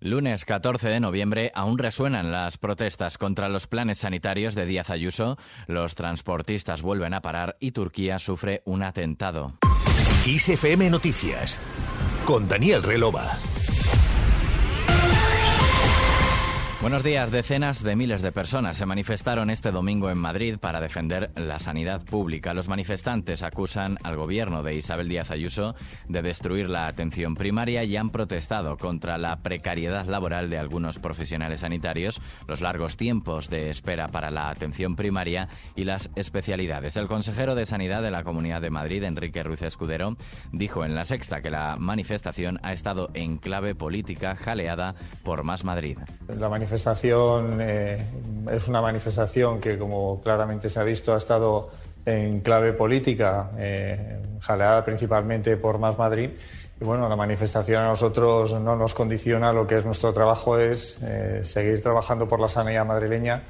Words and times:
Lunes 0.00 0.44
14 0.44 0.88
de 0.88 1.00
noviembre 1.00 1.50
aún 1.54 1.76
resuenan 1.76 2.30
las 2.30 2.56
protestas 2.56 3.18
contra 3.18 3.48
los 3.48 3.66
planes 3.66 3.98
sanitarios 3.98 4.54
de 4.54 4.64
Díaz 4.64 4.90
Ayuso, 4.90 5.38
los 5.66 5.96
transportistas 5.96 6.82
vuelven 6.82 7.14
a 7.14 7.20
parar 7.20 7.56
y 7.58 7.72
Turquía 7.72 8.20
sufre 8.20 8.62
un 8.64 8.84
atentado. 8.84 9.54
ISFM 10.24 10.88
Noticias 10.90 11.58
con 12.24 12.46
Daniel 12.46 12.84
Relova. 12.84 13.36
Buenos 16.80 17.02
días. 17.02 17.32
Decenas 17.32 17.82
de 17.82 17.96
miles 17.96 18.22
de 18.22 18.30
personas 18.30 18.76
se 18.76 18.86
manifestaron 18.86 19.50
este 19.50 19.72
domingo 19.72 20.10
en 20.10 20.18
Madrid 20.18 20.58
para 20.60 20.80
defender 20.80 21.32
la 21.34 21.58
sanidad 21.58 22.04
pública. 22.04 22.54
Los 22.54 22.68
manifestantes 22.68 23.42
acusan 23.42 23.98
al 24.04 24.14
gobierno 24.14 24.62
de 24.62 24.76
Isabel 24.76 25.08
Díaz 25.08 25.32
Ayuso 25.32 25.74
de 26.06 26.22
destruir 26.22 26.70
la 26.70 26.86
atención 26.86 27.34
primaria 27.34 27.82
y 27.82 27.96
han 27.96 28.10
protestado 28.10 28.76
contra 28.76 29.18
la 29.18 29.42
precariedad 29.42 30.06
laboral 30.06 30.50
de 30.50 30.58
algunos 30.58 31.00
profesionales 31.00 31.60
sanitarios, 31.60 32.20
los 32.46 32.60
largos 32.60 32.96
tiempos 32.96 33.50
de 33.50 33.70
espera 33.70 34.06
para 34.06 34.30
la 34.30 34.48
atención 34.48 34.94
primaria 34.94 35.48
y 35.74 35.82
las 35.82 36.10
especialidades. 36.14 36.96
El 36.96 37.08
consejero 37.08 37.56
de 37.56 37.66
Sanidad 37.66 38.02
de 38.02 38.12
la 38.12 38.22
Comunidad 38.22 38.62
de 38.62 38.70
Madrid, 38.70 39.02
Enrique 39.02 39.42
Ruiz 39.42 39.62
Escudero, 39.62 40.16
dijo 40.52 40.84
en 40.84 40.94
la 40.94 41.06
sexta 41.06 41.42
que 41.42 41.50
la 41.50 41.74
manifestación 41.76 42.60
ha 42.62 42.72
estado 42.72 43.10
en 43.14 43.38
clave 43.38 43.74
política 43.74 44.36
jaleada 44.36 44.94
por 45.24 45.42
Más 45.42 45.64
Madrid. 45.64 45.98
Manifestación 46.68 47.58
eh, 47.62 48.04
es 48.52 48.68
una 48.68 48.82
manifestación 48.82 49.58
que, 49.58 49.78
como 49.78 50.20
claramente 50.20 50.68
se 50.68 50.78
ha 50.78 50.84
visto, 50.84 51.14
ha 51.14 51.16
estado 51.16 51.70
en 52.04 52.40
clave 52.40 52.74
política, 52.74 53.50
eh, 53.56 54.20
jaleada 54.40 54.84
principalmente 54.84 55.56
por 55.56 55.78
Más 55.78 55.96
Madrid. 55.96 56.30
Y 56.78 56.84
bueno, 56.84 57.08
la 57.08 57.16
manifestación 57.16 57.82
a 57.82 57.88
nosotros 57.88 58.60
no 58.60 58.76
nos 58.76 58.92
condiciona, 58.92 59.50
lo 59.50 59.66
que 59.66 59.78
es 59.78 59.86
nuestro 59.86 60.12
trabajo 60.12 60.58
es 60.58 60.98
eh, 61.02 61.40
seguir 61.42 61.82
trabajando 61.82 62.28
por 62.28 62.38
la 62.38 62.48
sanidad 62.48 62.84
madrileña 62.84 63.44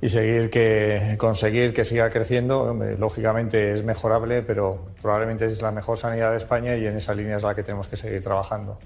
y 0.00 0.08
seguir 0.08 0.48
que 0.48 1.16
conseguir 1.18 1.74
que 1.74 1.84
siga 1.84 2.08
creciendo. 2.10 2.72
lógicamente 2.98 3.72
es 3.72 3.82
mejorable, 3.82 4.42
pero 4.42 4.92
probablemente 5.02 5.46
es 5.46 5.60
la 5.60 5.72
mejor 5.72 5.98
sanidad 5.98 6.30
de 6.30 6.36
España 6.36 6.76
y 6.76 6.86
en 6.86 6.96
esa 6.98 7.14
línea 7.14 7.36
es 7.36 7.42
la 7.42 7.56
que 7.56 7.64
tenemos 7.64 7.88
que 7.88 7.96
seguir 7.96 8.22
trabajando. 8.22 8.78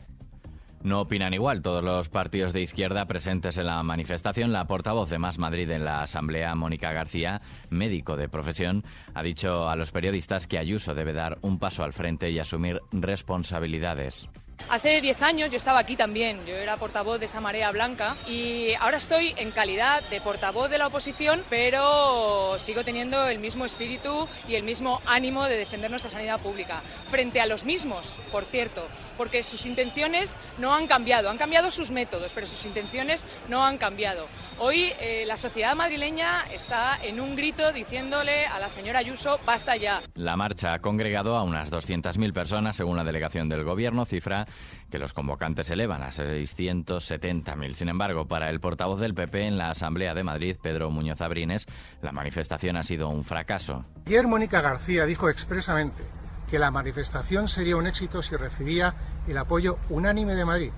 No 0.83 1.01
opinan 1.01 1.34
igual 1.34 1.61
todos 1.61 1.83
los 1.83 2.09
partidos 2.09 2.53
de 2.53 2.62
izquierda 2.62 3.07
presentes 3.07 3.59
en 3.59 3.67
la 3.67 3.83
manifestación. 3.83 4.53
La 4.53 4.67
portavoz 4.67 5.11
de 5.11 5.19
Más 5.19 5.39
Madrid 5.39 5.69
en 5.71 5.84
la 5.84 6.03
Asamblea, 6.03 6.55
Mónica 6.55 6.93
García, 6.93 7.43
médico 7.69 8.17
de 8.17 8.29
profesión, 8.29 8.84
ha 9.15 9.23
dicho 9.23 9.69
a 9.69 9.77
los 9.77 9.91
periodistas 9.91 10.47
que 10.47 10.59
Ayuso 10.59 10.95
debe 10.95 11.12
dar 11.12 11.39
un 11.43 11.59
paso 11.59 11.83
al 11.83 11.93
frente 11.93 12.31
y 12.31 12.39
asumir 12.39 12.81
responsabilidades. 12.93 14.29
Hace 14.69 15.01
10 15.01 15.23
años 15.23 15.51
yo 15.51 15.56
estaba 15.56 15.78
aquí 15.78 15.97
también, 15.97 16.45
yo 16.45 16.55
era 16.55 16.77
portavoz 16.77 17.19
de 17.19 17.25
esa 17.25 17.41
marea 17.41 17.70
blanca 17.70 18.17
y 18.27 18.75
ahora 18.81 18.98
estoy 18.98 19.33
en 19.39 19.50
calidad 19.50 20.03
de 20.11 20.20
portavoz 20.20 20.69
de 20.69 20.77
la 20.77 20.89
oposición, 20.89 21.42
pero 21.48 22.59
sigo 22.59 22.84
teniendo 22.84 23.27
el 23.28 23.39
mismo 23.39 23.65
espíritu 23.65 24.28
y 24.47 24.56
el 24.56 24.65
mismo 24.65 25.00
ánimo 25.06 25.45
de 25.45 25.56
defender 25.56 25.91
nuestra 25.91 26.11
sanidad 26.11 26.39
pública, 26.41 26.83
frente 27.06 27.41
a 27.41 27.47
los 27.47 27.65
mismos, 27.65 28.19
por 28.31 28.45
cierto, 28.45 28.87
porque 29.17 29.42
sus 29.42 29.65
intenciones 29.65 30.39
no 30.59 30.75
han 30.75 30.87
cambiado, 30.87 31.31
han 31.31 31.39
cambiado 31.39 31.70
sus 31.70 31.91
métodos, 31.91 32.33
pero 32.34 32.47
sus 32.47 32.67
intenciones 32.67 33.27
no 33.48 33.65
han 33.65 33.78
cambiado. 33.78 34.28
Hoy 34.61 34.92
eh, 34.98 35.23
la 35.25 35.37
sociedad 35.37 35.77
madrileña 35.77 36.42
está 36.53 36.98
en 37.05 37.20
un 37.20 37.37
grito 37.37 37.70
diciéndole 37.70 38.45
a 38.47 38.59
la 38.59 38.69
señora 38.69 38.98
Ayuso, 38.98 39.39
basta 39.47 39.77
ya. 39.77 40.03
La 40.15 40.37
marcha 40.37 40.75
ha 40.75 40.81
congregado 40.81 41.37
a 41.37 41.45
unas 41.45 41.70
200.000 41.70 42.33
personas, 42.33 42.77
según 42.77 42.97
la 42.97 43.05
delegación 43.05 43.48
del 43.48 43.62
Gobierno, 43.62 44.05
cifra 44.05 44.48
que 44.91 44.98
los 44.98 45.12
convocantes 45.12 45.70
elevan 45.70 46.03
a 46.03 46.09
670.000. 46.09 47.73
Sin 47.75 47.89
embargo, 47.89 48.27
para 48.27 48.50
el 48.50 48.59
portavoz 48.59 48.98
del 48.98 49.15
PP 49.15 49.47
en 49.47 49.59
la 49.59 49.70
Asamblea 49.70 50.15
de 50.15 50.25
Madrid, 50.25 50.56
Pedro 50.61 50.91
Muñoz 50.91 51.20
Abrines, 51.20 51.67
la 52.03 52.11
manifestación 52.11 52.77
ha 52.77 52.83
sido 52.83 53.09
un 53.11 53.22
fracaso. 53.22 53.84
Ayer 54.06 54.27
Mónica 54.27 54.61
García 54.61 55.06
dijo 55.06 55.28
expresamente 55.28 56.03
que 56.50 56.59
la 56.59 56.72
manifestación 56.72 57.47
sería 57.47 57.77
un 57.77 57.87
éxito 57.87 58.25
si 58.25 58.34
recibía 58.34 58.94
el 59.28 59.38
apoyo 59.38 59.78
unánime 59.88 60.34
de 60.34 60.44
Madrid. 60.44 60.72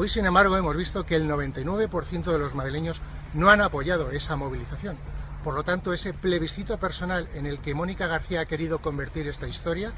Hoy, 0.00 0.08
sin 0.08 0.24
embargo, 0.24 0.56
hemos 0.56 0.78
visto 0.78 1.04
que 1.04 1.14
el 1.14 1.28
99% 1.28 2.32
de 2.32 2.38
los 2.38 2.54
madrileños 2.54 3.02
no 3.34 3.50
han 3.50 3.60
apoyado 3.60 4.12
esa 4.12 4.34
movilización. 4.34 4.96
Por 5.44 5.52
lo 5.52 5.62
tanto, 5.62 5.92
ese 5.92 6.14
plebiscito 6.14 6.78
personal 6.78 7.28
en 7.34 7.44
el 7.44 7.58
que 7.58 7.74
Mónica 7.74 8.06
García 8.06 8.40
ha 8.40 8.46
querido 8.46 8.78
convertir 8.78 9.28
esta 9.28 9.46
historia 9.46 9.92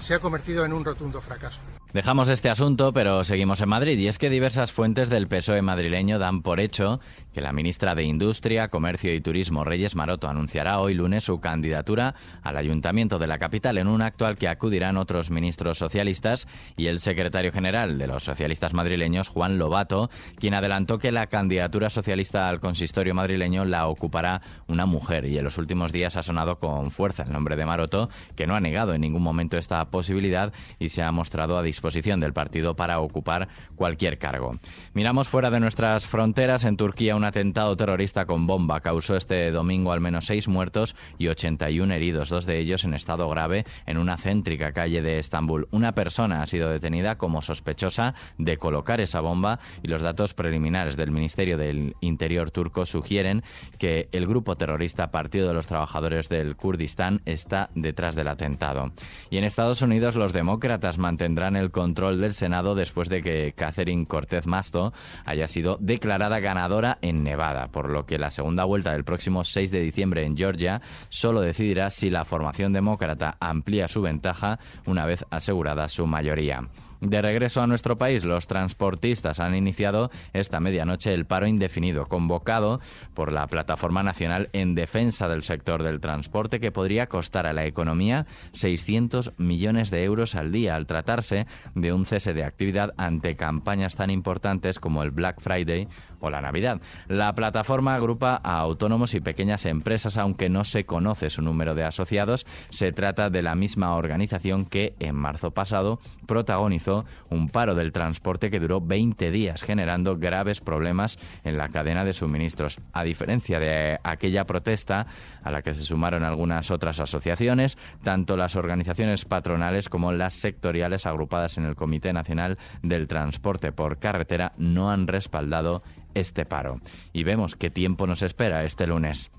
se 0.00 0.14
ha 0.14 0.18
convertido 0.18 0.64
en 0.64 0.72
un 0.72 0.84
rotundo 0.84 1.20
fracaso. 1.20 1.60
Dejamos 1.94 2.28
este 2.28 2.50
asunto, 2.50 2.92
pero 2.92 3.22
seguimos 3.22 3.60
en 3.60 3.68
Madrid. 3.68 3.96
Y 3.96 4.08
es 4.08 4.18
que 4.18 4.28
diversas 4.28 4.72
fuentes 4.72 5.10
del 5.10 5.28
PSOE 5.28 5.62
madrileño 5.62 6.18
dan 6.18 6.42
por 6.42 6.58
hecho 6.58 6.98
que 7.32 7.40
la 7.40 7.52
ministra 7.52 7.94
de 7.94 8.02
Industria, 8.02 8.66
Comercio 8.66 9.14
y 9.14 9.20
Turismo, 9.20 9.62
Reyes 9.62 9.94
Maroto, 9.94 10.28
anunciará 10.28 10.80
hoy 10.80 10.94
lunes 10.94 11.22
su 11.22 11.38
candidatura 11.38 12.16
al 12.42 12.56
ayuntamiento 12.56 13.20
de 13.20 13.28
la 13.28 13.38
capital 13.38 13.78
en 13.78 13.86
un 13.86 14.02
acto 14.02 14.26
al 14.26 14.36
que 14.36 14.48
acudirán 14.48 14.96
otros 14.96 15.30
ministros 15.30 15.78
socialistas 15.78 16.48
y 16.76 16.88
el 16.88 16.98
secretario 16.98 17.52
general 17.52 17.96
de 17.96 18.08
los 18.08 18.24
socialistas 18.24 18.74
madrileños, 18.74 19.28
Juan 19.28 19.58
Lobato, 19.58 20.10
quien 20.36 20.54
adelantó 20.54 20.98
que 20.98 21.12
la 21.12 21.28
candidatura 21.28 21.90
socialista 21.90 22.48
al 22.48 22.58
consistorio 22.58 23.14
madrileño 23.14 23.64
la 23.64 23.86
ocupará 23.86 24.42
una 24.66 24.84
mujer. 24.84 25.26
Y 25.26 25.38
en 25.38 25.44
los 25.44 25.58
últimos 25.58 25.92
días 25.92 26.16
ha 26.16 26.24
sonado 26.24 26.58
con 26.58 26.90
fuerza 26.90 27.22
el 27.22 27.30
nombre 27.30 27.54
de 27.54 27.66
Maroto, 27.66 28.10
que 28.34 28.48
no 28.48 28.56
ha 28.56 28.60
negado 28.60 28.94
en 28.94 29.00
ningún 29.00 29.22
momento 29.22 29.58
esta 29.58 29.84
posibilidad 29.92 30.52
y 30.80 30.88
se 30.88 31.00
ha 31.00 31.12
mostrado 31.12 31.56
a 31.56 31.62
disposición 31.62 31.83
disposición 31.84 32.18
del 32.18 32.32
partido 32.32 32.74
para 32.74 33.00
ocupar 33.00 33.48
cualquier 33.76 34.16
cargo. 34.16 34.58
Miramos 34.94 35.28
fuera 35.28 35.50
de 35.50 35.60
nuestras 35.60 36.06
fronteras. 36.06 36.64
En 36.64 36.78
Turquía, 36.78 37.14
un 37.14 37.24
atentado 37.24 37.76
terrorista 37.76 38.24
con 38.24 38.46
bomba 38.46 38.80
causó 38.80 39.16
este 39.16 39.50
domingo 39.50 39.92
al 39.92 40.00
menos 40.00 40.24
seis 40.24 40.48
muertos 40.48 40.96
y 41.18 41.28
81 41.28 41.92
heridos, 41.92 42.30
dos 42.30 42.46
de 42.46 42.58
ellos 42.58 42.84
en 42.84 42.94
estado 42.94 43.28
grave, 43.28 43.66
en 43.84 43.98
una 43.98 44.16
céntrica 44.16 44.72
calle 44.72 45.02
de 45.02 45.18
Estambul. 45.18 45.68
Una 45.72 45.92
persona 45.92 46.42
ha 46.42 46.46
sido 46.46 46.70
detenida 46.70 47.18
como 47.18 47.42
sospechosa 47.42 48.14
de 48.38 48.56
colocar 48.56 49.02
esa 49.02 49.20
bomba 49.20 49.60
y 49.82 49.88
los 49.88 50.00
datos 50.00 50.32
preliminares 50.32 50.96
del 50.96 51.10
Ministerio 51.10 51.58
del 51.58 51.96
Interior 52.00 52.50
turco 52.50 52.86
sugieren 52.86 53.42
que 53.78 54.08
el 54.12 54.26
grupo 54.26 54.56
terrorista 54.56 55.10
Partido 55.10 55.48
de 55.48 55.54
los 55.54 55.66
Trabajadores 55.66 56.30
del 56.30 56.56
Kurdistán 56.56 57.20
está 57.26 57.68
detrás 57.74 58.16
del 58.16 58.28
atentado. 58.28 58.92
Y 59.28 59.36
en 59.36 59.44
Estados 59.44 59.82
Unidos 59.82 60.16
los 60.16 60.32
demócratas 60.32 60.96
mantendrán 60.96 61.56
el 61.56 61.73
control 61.74 62.20
del 62.20 62.32
Senado 62.32 62.74
después 62.74 63.10
de 63.10 63.20
que 63.20 63.52
Catherine 63.54 64.06
Cortez 64.06 64.46
Masto 64.46 64.94
haya 65.26 65.48
sido 65.48 65.76
declarada 65.80 66.40
ganadora 66.40 66.96
en 67.02 67.22
Nevada, 67.22 67.68
por 67.68 67.90
lo 67.90 68.06
que 68.06 68.16
la 68.16 68.30
segunda 68.30 68.64
vuelta 68.64 68.92
del 68.92 69.04
próximo 69.04 69.44
6 69.44 69.70
de 69.70 69.80
diciembre 69.80 70.24
en 70.24 70.36
Georgia 70.36 70.80
solo 71.10 71.42
decidirá 71.42 71.90
si 71.90 72.08
la 72.08 72.24
formación 72.24 72.72
demócrata 72.72 73.36
amplía 73.40 73.88
su 73.88 74.00
ventaja 74.00 74.58
una 74.86 75.04
vez 75.04 75.26
asegurada 75.30 75.88
su 75.88 76.06
mayoría. 76.06 76.68
De 77.04 77.20
regreso 77.20 77.60
a 77.60 77.66
nuestro 77.66 77.98
país, 77.98 78.24
los 78.24 78.46
transportistas 78.46 79.38
han 79.38 79.54
iniciado 79.54 80.10
esta 80.32 80.58
medianoche 80.58 81.12
el 81.12 81.26
paro 81.26 81.46
indefinido 81.46 82.06
convocado 82.06 82.80
por 83.12 83.30
la 83.30 83.46
Plataforma 83.46 84.02
Nacional 84.02 84.48
en 84.54 84.74
Defensa 84.74 85.28
del 85.28 85.42
Sector 85.42 85.82
del 85.82 86.00
Transporte 86.00 86.60
que 86.60 86.72
podría 86.72 87.06
costar 87.06 87.46
a 87.46 87.52
la 87.52 87.66
economía 87.66 88.24
600 88.52 89.32
millones 89.36 89.90
de 89.90 90.02
euros 90.02 90.34
al 90.34 90.50
día 90.50 90.76
al 90.76 90.86
tratarse 90.86 91.44
de 91.74 91.92
un 91.92 92.06
cese 92.06 92.32
de 92.32 92.44
actividad 92.44 92.94
ante 92.96 93.36
campañas 93.36 93.96
tan 93.96 94.08
importantes 94.08 94.80
como 94.80 95.02
el 95.02 95.10
Black 95.10 95.42
Friday 95.42 95.88
o 96.20 96.30
la 96.30 96.40
Navidad. 96.40 96.80
La 97.06 97.34
plataforma 97.34 97.94
agrupa 97.94 98.40
a 98.42 98.58
autónomos 98.60 99.12
y 99.12 99.20
pequeñas 99.20 99.66
empresas, 99.66 100.16
aunque 100.16 100.48
no 100.48 100.64
se 100.64 100.86
conoce 100.86 101.28
su 101.28 101.42
número 101.42 101.74
de 101.74 101.84
asociados. 101.84 102.46
Se 102.70 102.92
trata 102.92 103.28
de 103.28 103.42
la 103.42 103.54
misma 103.54 103.94
organización 103.94 104.64
que 104.64 104.94
en 105.00 105.16
marzo 105.16 105.50
pasado 105.50 106.00
protagonizó 106.26 106.93
un 107.30 107.48
paro 107.48 107.74
del 107.74 107.92
transporte 107.92 108.50
que 108.50 108.60
duró 108.60 108.80
20 108.80 109.30
días, 109.30 109.62
generando 109.62 110.18
graves 110.18 110.60
problemas 110.60 111.18
en 111.42 111.56
la 111.56 111.68
cadena 111.68 112.04
de 112.04 112.12
suministros. 112.12 112.78
A 112.92 113.02
diferencia 113.04 113.58
de 113.58 113.98
aquella 114.04 114.44
protesta 114.44 115.06
a 115.42 115.50
la 115.50 115.62
que 115.62 115.74
se 115.74 115.82
sumaron 115.82 116.24
algunas 116.24 116.70
otras 116.70 117.00
asociaciones, 117.00 117.78
tanto 118.02 118.36
las 118.36 118.56
organizaciones 118.56 119.24
patronales 119.24 119.88
como 119.88 120.12
las 120.12 120.34
sectoriales 120.34 121.06
agrupadas 121.06 121.58
en 121.58 121.64
el 121.64 121.74
Comité 121.74 122.12
Nacional 122.12 122.58
del 122.82 123.08
Transporte 123.08 123.72
por 123.72 123.98
Carretera 123.98 124.52
no 124.58 124.90
han 124.90 125.06
respaldado 125.06 125.82
este 126.14 126.46
paro. 126.46 126.80
Y 127.12 127.24
vemos 127.24 127.56
qué 127.56 127.70
tiempo 127.70 128.06
nos 128.06 128.22
espera 128.22 128.64
este 128.64 128.86
lunes. 128.86 129.30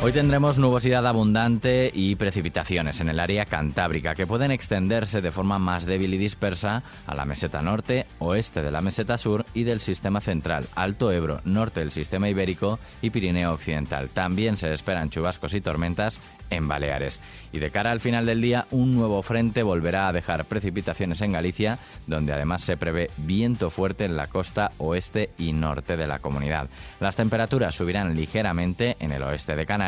Hoy 0.00 0.12
tendremos 0.12 0.58
nubosidad 0.58 1.04
abundante 1.08 1.90
y 1.92 2.14
precipitaciones 2.14 3.00
en 3.00 3.08
el 3.08 3.18
área 3.18 3.44
cantábrica 3.44 4.14
que 4.14 4.28
pueden 4.28 4.52
extenderse 4.52 5.20
de 5.20 5.32
forma 5.32 5.58
más 5.58 5.86
débil 5.86 6.14
y 6.14 6.18
dispersa 6.18 6.84
a 7.04 7.16
la 7.16 7.24
meseta 7.24 7.62
norte, 7.62 8.06
oeste 8.20 8.62
de 8.62 8.70
la 8.70 8.80
meseta 8.80 9.18
sur 9.18 9.44
y 9.54 9.64
del 9.64 9.80
sistema 9.80 10.20
central, 10.20 10.68
Alto 10.76 11.10
Ebro, 11.10 11.40
norte 11.44 11.80
del 11.80 11.90
sistema 11.90 12.28
ibérico 12.28 12.78
y 13.02 13.10
Pirineo 13.10 13.52
occidental. 13.52 14.08
También 14.08 14.56
se 14.56 14.72
esperan 14.72 15.10
chubascos 15.10 15.52
y 15.54 15.60
tormentas 15.60 16.20
en 16.48 16.68
Baleares. 16.68 17.20
Y 17.52 17.58
de 17.58 17.70
cara 17.70 17.90
al 17.90 18.00
final 18.00 18.24
del 18.24 18.40
día, 18.40 18.66
un 18.70 18.92
nuevo 18.92 19.22
frente 19.22 19.62
volverá 19.62 20.08
a 20.08 20.12
dejar 20.12 20.46
precipitaciones 20.46 21.20
en 21.20 21.32
Galicia, 21.32 21.78
donde 22.06 22.32
además 22.32 22.62
se 22.62 22.78
prevé 22.78 23.10
viento 23.18 23.68
fuerte 23.68 24.04
en 24.04 24.16
la 24.16 24.28
costa 24.28 24.70
oeste 24.78 25.30
y 25.36 25.52
norte 25.52 25.96
de 25.98 26.06
la 26.06 26.20
comunidad. 26.20 26.70
Las 27.00 27.16
temperaturas 27.16 27.74
subirán 27.74 28.14
ligeramente 28.14 28.96
en 29.00 29.12
el 29.12 29.22
oeste 29.24 29.56
de 29.56 29.66
Canarias 29.66 29.87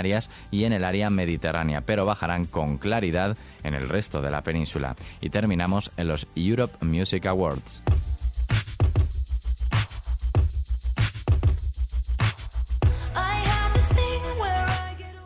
y 0.50 0.64
en 0.64 0.72
el 0.72 0.84
área 0.84 1.10
mediterránea, 1.10 1.82
pero 1.82 2.06
bajarán 2.06 2.44
con 2.44 2.78
claridad 2.78 3.36
en 3.62 3.74
el 3.74 3.88
resto 3.88 4.22
de 4.22 4.30
la 4.30 4.42
península. 4.42 4.96
Y 5.20 5.30
terminamos 5.30 5.90
en 5.96 6.08
los 6.08 6.26
Europe 6.34 6.84
Music 6.84 7.26
Awards. 7.26 7.82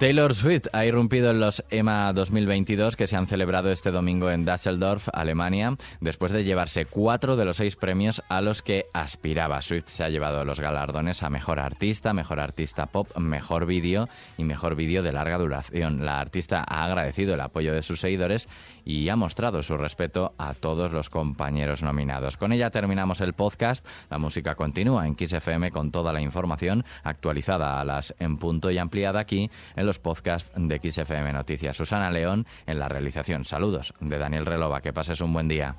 Taylor 0.05 0.35
Swift 0.35 0.67
ha 0.75 0.85
irrumpido 0.85 1.31
en 1.31 1.41
los 1.41 1.65
EMA 1.71 2.13
2022 2.13 2.95
que 2.95 3.07
se 3.07 3.17
han 3.17 3.27
celebrado 3.27 3.71
este 3.71 3.91
domingo 3.91 4.31
en 4.31 4.45
Düsseldorf, 4.45 5.09
Alemania, 5.15 5.79
después 6.01 6.31
de 6.31 6.45
llevarse 6.45 6.85
cuatro 6.85 7.37
de 7.37 7.47
los 7.47 7.57
seis 7.57 7.75
premios 7.75 8.23
a 8.29 8.43
los 8.43 8.61
que 8.61 8.85
aspiraba. 8.93 9.63
Swift 9.63 9.87
se 9.87 10.05
ha 10.05 10.11
llevado 10.11 10.45
los 10.45 10.61
galardones 10.61 11.23
a 11.23 11.31
Mejor 11.31 11.59
Artista, 11.59 12.13
Mejor 12.13 12.39
Artista 12.39 12.85
Pop, 12.85 13.17
Mejor 13.17 13.65
Vídeo 13.65 14.11
y 14.37 14.45
Mejor 14.45 14.75
Vídeo 14.75 15.03
de 15.03 15.13
larga 15.13 15.39
duración. 15.39 16.05
La 16.05 16.21
artista 16.21 16.63
ha 16.69 16.85
agradecido 16.85 17.33
el 17.33 17.41
apoyo 17.41 17.73
de 17.73 17.81
sus 17.81 18.01
seguidores 18.01 18.51
y 18.85 19.09
ha 19.09 19.17
mostrado 19.17 19.63
su 19.63 19.79
respeto 19.79 20.35
a 20.37 20.53
todos 20.53 20.93
los 20.93 21.09
compañeros 21.09 21.83
nominados. 21.83 22.37
Con 22.37 22.53
ella 22.53 22.69
terminamos 22.69 23.23
el 23.23 23.33
podcast. 23.33 23.87
La 24.11 24.19
música 24.19 24.55
continúa 24.55 25.07
en 25.07 25.17
XFM 25.17 25.71
con 25.71 25.91
toda 25.91 26.13
la 26.13 26.21
información 26.21 26.85
actualizada 27.05 27.81
a 27.81 27.87
las 27.87 28.15
en 28.19 28.37
punto 28.37 28.71
y 28.71 28.77
ampliada 28.77 29.21
aquí 29.21 29.51
en 29.77 29.94
los 29.95 30.01
podcasts 30.01 30.51
de 30.57 30.81
XFM 30.91 31.33
Noticias. 31.33 31.77
Susana 31.77 32.11
León 32.11 32.47
en 32.67 32.81
la 32.81 32.89
realización. 32.89 33.45
Saludos 33.45 33.95
de 34.01 34.19
Daniel 34.19 34.45
Relova. 34.45 34.81
Que 34.81 34.93
pases 34.93 35.21
un 35.21 35.33
buen 35.33 35.47
día. 35.47 35.77